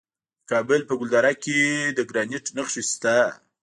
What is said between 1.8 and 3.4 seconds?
د ګرانیټ نښې شته.